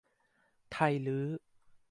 [0.71, 1.25] ไทลื้อ